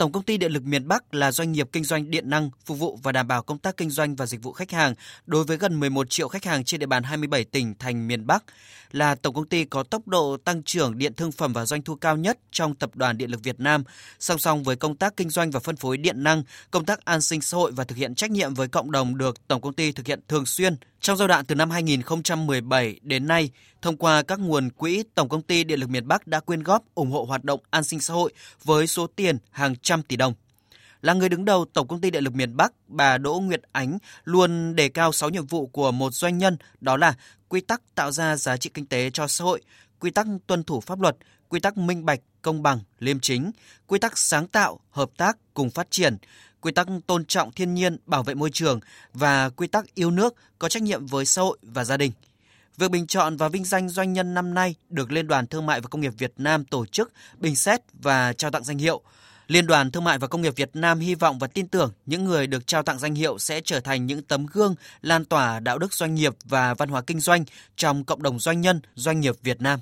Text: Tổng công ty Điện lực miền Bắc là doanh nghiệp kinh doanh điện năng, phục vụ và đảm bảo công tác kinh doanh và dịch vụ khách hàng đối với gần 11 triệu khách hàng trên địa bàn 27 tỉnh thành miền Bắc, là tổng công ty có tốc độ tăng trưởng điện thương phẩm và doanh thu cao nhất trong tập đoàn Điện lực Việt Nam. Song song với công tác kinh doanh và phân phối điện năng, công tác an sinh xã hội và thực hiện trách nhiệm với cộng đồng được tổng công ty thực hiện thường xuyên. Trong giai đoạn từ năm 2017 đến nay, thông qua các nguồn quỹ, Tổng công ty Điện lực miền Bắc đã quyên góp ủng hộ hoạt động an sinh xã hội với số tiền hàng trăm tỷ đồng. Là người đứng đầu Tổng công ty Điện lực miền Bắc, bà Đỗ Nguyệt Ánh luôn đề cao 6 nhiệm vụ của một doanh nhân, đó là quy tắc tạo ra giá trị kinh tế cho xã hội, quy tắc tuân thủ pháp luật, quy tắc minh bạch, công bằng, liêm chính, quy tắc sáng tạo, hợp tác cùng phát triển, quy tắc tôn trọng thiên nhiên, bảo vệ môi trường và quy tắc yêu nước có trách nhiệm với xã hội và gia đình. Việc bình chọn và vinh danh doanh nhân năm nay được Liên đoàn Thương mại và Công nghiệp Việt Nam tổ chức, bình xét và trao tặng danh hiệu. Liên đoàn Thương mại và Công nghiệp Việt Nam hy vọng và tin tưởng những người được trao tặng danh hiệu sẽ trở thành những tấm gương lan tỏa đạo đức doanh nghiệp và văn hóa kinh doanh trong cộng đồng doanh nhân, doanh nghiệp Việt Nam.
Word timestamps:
Tổng 0.00 0.12
công 0.12 0.22
ty 0.22 0.36
Điện 0.36 0.52
lực 0.52 0.64
miền 0.64 0.88
Bắc 0.88 1.14
là 1.14 1.32
doanh 1.32 1.52
nghiệp 1.52 1.68
kinh 1.72 1.84
doanh 1.84 2.10
điện 2.10 2.30
năng, 2.30 2.50
phục 2.66 2.78
vụ 2.78 2.98
và 3.02 3.12
đảm 3.12 3.28
bảo 3.28 3.42
công 3.42 3.58
tác 3.58 3.76
kinh 3.76 3.90
doanh 3.90 4.16
và 4.16 4.26
dịch 4.26 4.42
vụ 4.42 4.52
khách 4.52 4.70
hàng 4.70 4.94
đối 5.26 5.44
với 5.44 5.56
gần 5.56 5.80
11 5.80 6.10
triệu 6.10 6.28
khách 6.28 6.44
hàng 6.44 6.64
trên 6.64 6.80
địa 6.80 6.86
bàn 6.86 7.02
27 7.02 7.44
tỉnh 7.44 7.74
thành 7.78 8.08
miền 8.08 8.26
Bắc, 8.26 8.44
là 8.92 9.14
tổng 9.14 9.34
công 9.34 9.48
ty 9.48 9.64
có 9.64 9.82
tốc 9.82 10.08
độ 10.08 10.36
tăng 10.44 10.62
trưởng 10.62 10.98
điện 10.98 11.14
thương 11.14 11.32
phẩm 11.32 11.52
và 11.52 11.66
doanh 11.66 11.82
thu 11.82 11.94
cao 11.96 12.16
nhất 12.16 12.38
trong 12.50 12.74
tập 12.74 12.90
đoàn 12.94 13.18
Điện 13.18 13.30
lực 13.30 13.42
Việt 13.42 13.60
Nam. 13.60 13.84
Song 14.20 14.38
song 14.38 14.62
với 14.62 14.76
công 14.76 14.96
tác 14.96 15.16
kinh 15.16 15.30
doanh 15.30 15.50
và 15.50 15.60
phân 15.60 15.76
phối 15.76 15.96
điện 15.96 16.22
năng, 16.22 16.42
công 16.70 16.84
tác 16.84 17.04
an 17.04 17.20
sinh 17.20 17.40
xã 17.40 17.56
hội 17.56 17.72
và 17.72 17.84
thực 17.84 17.98
hiện 17.98 18.14
trách 18.14 18.30
nhiệm 18.30 18.54
với 18.54 18.68
cộng 18.68 18.90
đồng 18.90 19.18
được 19.18 19.48
tổng 19.48 19.60
công 19.60 19.74
ty 19.74 19.92
thực 19.92 20.06
hiện 20.06 20.20
thường 20.28 20.46
xuyên. 20.46 20.76
Trong 21.00 21.16
giai 21.16 21.28
đoạn 21.28 21.44
từ 21.44 21.54
năm 21.54 21.70
2017 21.70 23.00
đến 23.02 23.26
nay, 23.26 23.50
thông 23.82 23.96
qua 23.96 24.22
các 24.22 24.38
nguồn 24.38 24.70
quỹ, 24.70 25.04
Tổng 25.14 25.28
công 25.28 25.42
ty 25.42 25.64
Điện 25.64 25.80
lực 25.80 25.90
miền 25.90 26.08
Bắc 26.08 26.26
đã 26.26 26.40
quyên 26.40 26.62
góp 26.62 26.84
ủng 26.94 27.10
hộ 27.10 27.24
hoạt 27.24 27.44
động 27.44 27.60
an 27.70 27.84
sinh 27.84 28.00
xã 28.00 28.14
hội 28.14 28.32
với 28.64 28.86
số 28.86 29.06
tiền 29.06 29.38
hàng 29.50 29.76
trăm 29.76 30.02
tỷ 30.02 30.16
đồng. 30.16 30.34
Là 31.02 31.12
người 31.12 31.28
đứng 31.28 31.44
đầu 31.44 31.64
Tổng 31.72 31.88
công 31.88 32.00
ty 32.00 32.10
Điện 32.10 32.24
lực 32.24 32.34
miền 32.34 32.56
Bắc, 32.56 32.72
bà 32.86 33.18
Đỗ 33.18 33.40
Nguyệt 33.40 33.60
Ánh 33.72 33.98
luôn 34.24 34.76
đề 34.76 34.88
cao 34.88 35.12
6 35.12 35.30
nhiệm 35.30 35.46
vụ 35.46 35.66
của 35.66 35.92
một 35.92 36.14
doanh 36.14 36.38
nhân, 36.38 36.56
đó 36.80 36.96
là 36.96 37.14
quy 37.48 37.60
tắc 37.60 37.94
tạo 37.94 38.12
ra 38.12 38.36
giá 38.36 38.56
trị 38.56 38.70
kinh 38.74 38.86
tế 38.86 39.10
cho 39.10 39.26
xã 39.26 39.44
hội, 39.44 39.60
quy 40.00 40.10
tắc 40.10 40.26
tuân 40.46 40.64
thủ 40.64 40.80
pháp 40.80 41.00
luật, 41.00 41.16
quy 41.48 41.60
tắc 41.60 41.76
minh 41.76 42.04
bạch, 42.04 42.20
công 42.42 42.62
bằng, 42.62 42.80
liêm 42.98 43.20
chính, 43.20 43.50
quy 43.86 43.98
tắc 43.98 44.18
sáng 44.18 44.46
tạo, 44.46 44.80
hợp 44.90 45.10
tác 45.16 45.38
cùng 45.54 45.70
phát 45.70 45.90
triển, 45.90 46.16
quy 46.60 46.72
tắc 46.72 46.86
tôn 47.06 47.24
trọng 47.24 47.52
thiên 47.52 47.74
nhiên, 47.74 47.96
bảo 48.06 48.22
vệ 48.22 48.34
môi 48.34 48.50
trường 48.50 48.80
và 49.14 49.48
quy 49.48 49.66
tắc 49.66 49.94
yêu 49.94 50.10
nước 50.10 50.34
có 50.58 50.68
trách 50.68 50.82
nhiệm 50.82 51.06
với 51.06 51.26
xã 51.26 51.42
hội 51.42 51.58
và 51.62 51.84
gia 51.84 51.96
đình. 51.96 52.12
Việc 52.76 52.90
bình 52.90 53.06
chọn 53.06 53.36
và 53.36 53.48
vinh 53.48 53.64
danh 53.64 53.88
doanh 53.88 54.12
nhân 54.12 54.34
năm 54.34 54.54
nay 54.54 54.74
được 54.88 55.12
Liên 55.12 55.26
đoàn 55.26 55.46
Thương 55.46 55.66
mại 55.66 55.80
và 55.80 55.88
Công 55.88 56.00
nghiệp 56.00 56.12
Việt 56.18 56.32
Nam 56.36 56.64
tổ 56.64 56.86
chức, 56.86 57.12
bình 57.38 57.56
xét 57.56 57.80
và 57.92 58.32
trao 58.32 58.50
tặng 58.50 58.64
danh 58.64 58.78
hiệu. 58.78 59.02
Liên 59.46 59.66
đoàn 59.66 59.90
Thương 59.90 60.04
mại 60.04 60.18
và 60.18 60.28
Công 60.28 60.42
nghiệp 60.42 60.56
Việt 60.56 60.70
Nam 60.74 60.98
hy 61.00 61.14
vọng 61.14 61.38
và 61.38 61.46
tin 61.46 61.68
tưởng 61.68 61.92
những 62.06 62.24
người 62.24 62.46
được 62.46 62.66
trao 62.66 62.82
tặng 62.82 62.98
danh 62.98 63.14
hiệu 63.14 63.38
sẽ 63.38 63.60
trở 63.64 63.80
thành 63.80 64.06
những 64.06 64.22
tấm 64.22 64.46
gương 64.46 64.74
lan 65.02 65.24
tỏa 65.24 65.60
đạo 65.60 65.78
đức 65.78 65.94
doanh 65.94 66.14
nghiệp 66.14 66.34
và 66.44 66.74
văn 66.74 66.88
hóa 66.88 67.00
kinh 67.00 67.20
doanh 67.20 67.44
trong 67.76 68.04
cộng 68.04 68.22
đồng 68.22 68.38
doanh 68.38 68.60
nhân, 68.60 68.80
doanh 68.94 69.20
nghiệp 69.20 69.34
Việt 69.42 69.60
Nam. 69.60 69.80